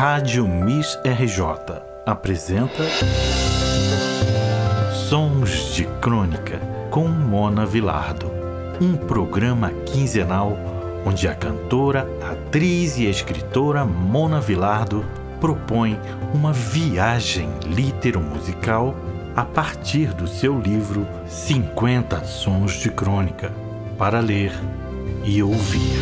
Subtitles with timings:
[0.00, 1.42] Rádio Miss RJ
[2.06, 2.84] apresenta
[4.94, 6.58] Sons de Crônica
[6.90, 8.32] com Mona Vilardo,
[8.80, 10.56] um programa quinzenal
[11.04, 15.04] onde a cantora, atriz e escritora Mona Vilardo
[15.38, 16.00] propõe
[16.32, 18.96] uma viagem litero-musical
[19.36, 23.52] a partir do seu livro 50 Sons de Crônica,
[23.98, 24.54] para ler
[25.24, 26.00] e ouvir.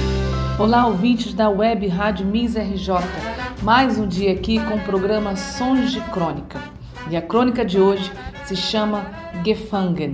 [0.56, 3.37] Olá, ouvintes da web Rádio Miss RJ.
[3.62, 6.62] Mais um dia aqui com o programa Sons de Crônica.
[7.10, 8.12] E a crônica de hoje
[8.44, 9.04] se chama
[9.44, 10.12] Gefangen,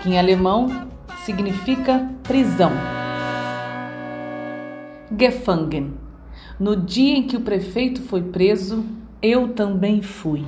[0.00, 0.88] que em alemão
[1.24, 2.70] significa prisão.
[5.18, 5.94] Gefangen.
[6.58, 8.84] No dia em que o prefeito foi preso,
[9.20, 10.44] eu também fui.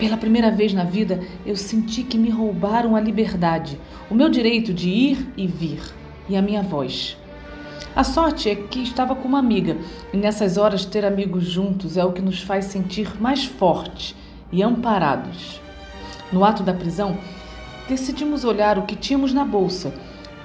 [0.00, 4.74] Pela primeira vez na vida, eu senti que me roubaram a liberdade, o meu direito
[4.74, 5.80] de ir e vir,
[6.28, 7.19] e a minha voz.
[7.94, 9.76] A sorte é que estava com uma amiga,
[10.12, 14.14] e nessas horas ter amigos juntos é o que nos faz sentir mais fortes
[14.52, 15.60] e amparados.
[16.32, 17.18] No ato da prisão,
[17.88, 19.92] decidimos olhar o que tínhamos na bolsa,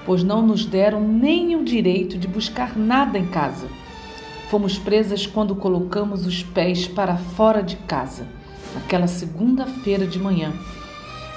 [0.06, 3.68] pois não nos deram nem o direito de buscar nada em casa.
[4.50, 8.28] Fomos presas quando colocamos os pés para fora de casa
[8.74, 10.52] naquela segunda-feira de manhã.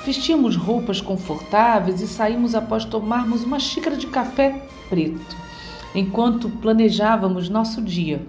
[0.04, 5.47] Vestíamos roupas confortáveis e saímos após tomarmos uma xícara de café preto,
[5.94, 8.20] enquanto planejávamos nosso dia.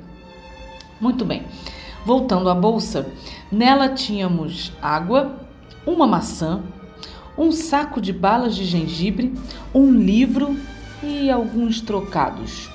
[1.00, 1.44] Muito bem,
[2.06, 3.08] voltando à bolsa,
[3.52, 5.40] nela tínhamos água,
[5.86, 6.62] uma maçã,
[7.38, 9.34] um saco de balas de gengibre,
[9.74, 10.58] um livro
[11.02, 12.70] e alguns trocados.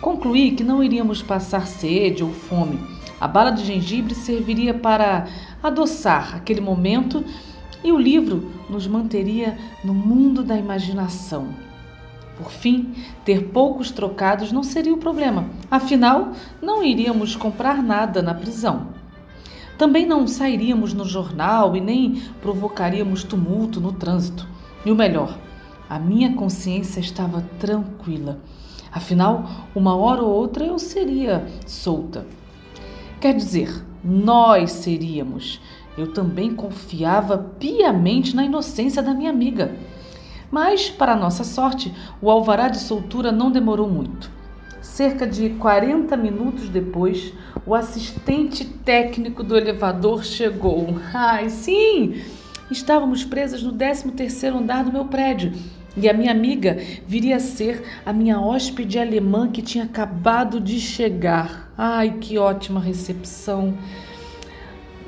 [0.00, 2.80] Concluí que não iríamos passar sede ou fome.
[3.20, 5.28] A bala de gengibre serviria para
[5.62, 7.24] adoçar aquele momento
[7.84, 11.71] e o livro nos manteria no mundo da imaginação.
[12.36, 12.94] Por fim,
[13.24, 18.88] ter poucos trocados não seria o problema, afinal, não iríamos comprar nada na prisão.
[19.76, 24.46] Também não sairíamos no jornal e nem provocaríamos tumulto no trânsito.
[24.84, 25.36] E o melhor,
[25.88, 28.38] a minha consciência estava tranquila.
[28.92, 32.26] Afinal, uma hora ou outra eu seria solta.
[33.20, 35.60] Quer dizer, nós seríamos.
[35.96, 39.74] Eu também confiava piamente na inocência da minha amiga.
[40.52, 41.90] Mas, para nossa sorte,
[42.20, 44.30] o alvará de soltura não demorou muito.
[44.82, 47.32] Cerca de 40 minutos depois,
[47.64, 51.00] o assistente técnico do elevador chegou.
[51.14, 52.20] Ai, sim!
[52.70, 55.54] Estávamos presas no 13º andar do meu prédio
[55.96, 56.76] e a minha amiga
[57.06, 61.72] viria a ser a minha hóspede alemã que tinha acabado de chegar.
[61.78, 63.74] Ai, que ótima recepção!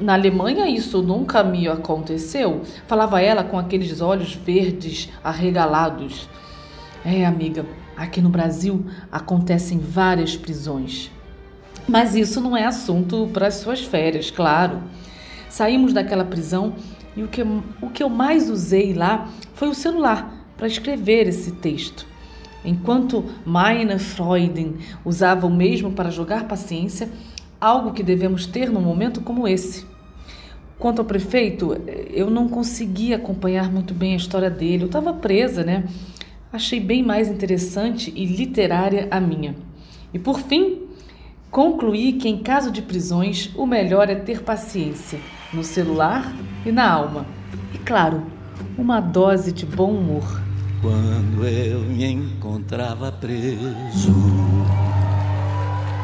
[0.00, 6.28] Na Alemanha isso nunca me aconteceu, falava ela com aqueles olhos verdes arregalados.
[7.04, 7.64] É, amiga,
[7.96, 11.10] aqui no Brasil acontecem várias prisões.
[11.86, 14.82] Mas isso não é assunto para as suas férias, claro.
[15.48, 16.74] Saímos daquela prisão
[17.16, 21.52] e o que, o que eu mais usei lá foi o celular para escrever esse
[21.52, 22.06] texto.
[22.64, 27.10] Enquanto Meine Freuden usava o mesmo para jogar paciência,
[27.64, 29.86] algo que devemos ter num momento como esse.
[30.78, 31.74] Quanto ao prefeito,
[32.12, 35.84] eu não consegui acompanhar muito bem a história dele, eu estava presa, né?
[36.52, 39.56] Achei bem mais interessante e literária a minha.
[40.12, 40.82] E por fim,
[41.50, 45.18] concluí que em caso de prisões, o melhor é ter paciência
[45.50, 46.36] no celular
[46.66, 47.24] e na alma.
[47.72, 48.26] E claro,
[48.76, 50.42] uma dose de bom humor.
[50.82, 54.12] Quando eu me encontrava preso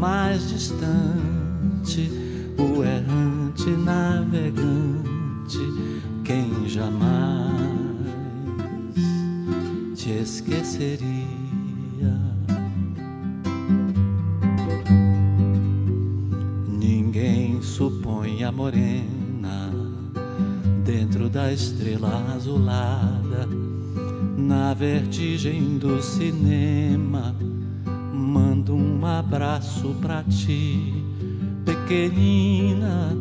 [0.00, 2.10] mais distante,
[2.58, 5.58] o errante navegante,
[6.24, 7.60] quem jamais
[9.94, 11.30] te esqueceria.
[18.40, 19.70] minha morena,
[20.82, 23.46] dentro da estrela azulada,
[24.34, 27.36] na vertigem do cinema,
[28.60, 31.02] mando um abraço pra ti,
[31.64, 33.16] pequenina,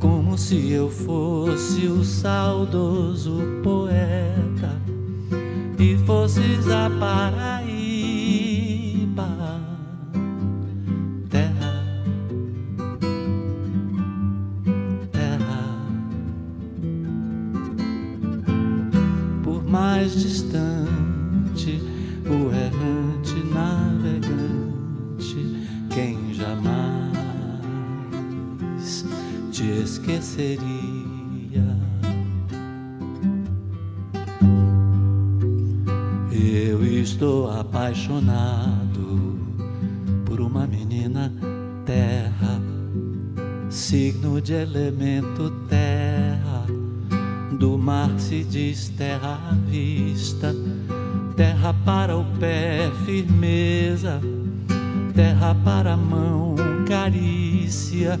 [0.00, 4.76] como se eu fosse o saudoso poeta
[5.78, 7.68] e fosses a Paraíba,
[11.30, 11.84] terra,
[15.12, 15.76] terra,
[19.44, 21.80] por mais distante
[22.26, 23.17] o errante
[30.08, 30.78] esqueceria.
[37.00, 39.38] estou apaixonado
[40.26, 41.32] por uma menina
[41.84, 42.60] terra,
[43.70, 46.66] signo de elemento terra.
[47.58, 50.54] Do mar se diz terra à vista,
[51.36, 54.20] terra para o pé, firmeza,
[55.14, 56.54] terra para a mão,
[56.86, 58.20] carícia.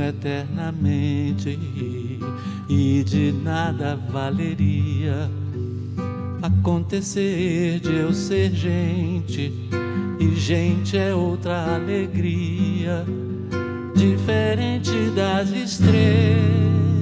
[0.00, 1.58] eternamente.
[2.68, 5.30] E de nada valeria
[6.42, 9.52] acontecer de eu ser gente.
[10.18, 13.04] E gente é outra alegria.
[13.94, 17.01] Diferente das estrelas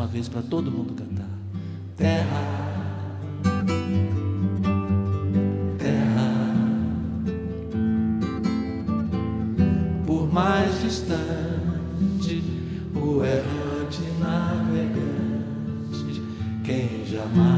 [0.00, 1.28] uma vez para todo mundo cantar.
[1.94, 2.24] Terra,
[5.76, 6.54] terra,
[10.06, 12.42] por mais distante
[12.94, 16.22] o errante navegante,
[16.64, 17.50] quem jamais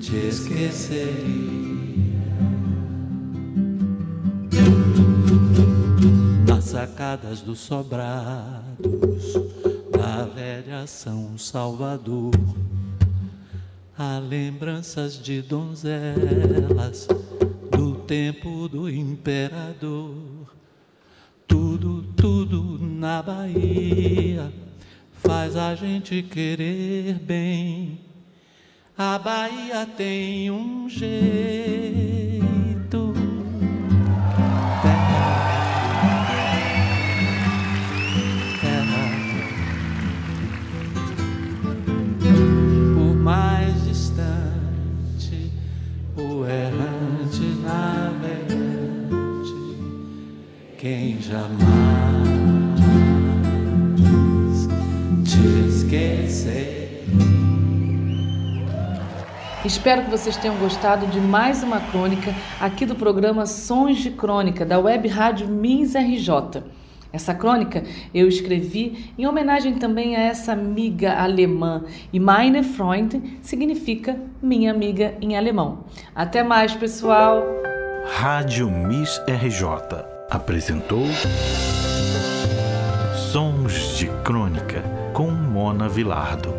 [0.00, 1.45] te esqueceria.
[6.66, 9.34] Sacadas do sobrados
[9.96, 12.32] da velha São Salvador.
[13.96, 17.06] Há lembranças de donzelas
[17.70, 20.16] do tempo do imperador.
[21.46, 24.52] Tudo, tudo na Bahia
[25.12, 28.00] faz a gente querer bem.
[28.98, 32.35] A Bahia tem um jeito
[59.86, 64.66] Espero que vocês tenham gostado de mais uma crônica aqui do programa Sons de Crônica
[64.66, 66.64] da Web Rádio Mins RJ.
[67.12, 74.18] Essa crônica eu escrevi em homenagem também a essa amiga alemã e meine Freund significa
[74.42, 75.84] minha amiga em alemão.
[76.12, 77.44] Até mais, pessoal!
[78.12, 81.04] Rádio Miss RJ apresentou
[83.14, 86.52] Sons de Crônica com Mona Vilardo,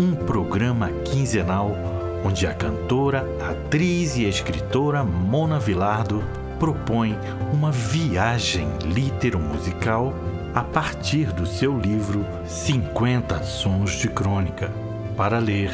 [0.00, 1.91] um programa quinzenal
[2.24, 6.22] onde a cantora, atriz e escritora Mona Vilardo
[6.58, 7.18] propõe
[7.52, 10.14] uma viagem litero-musical
[10.54, 14.70] a partir do seu livro 50 Sons de Crônica
[15.16, 15.70] para ler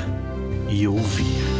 [0.70, 1.57] e ouvir.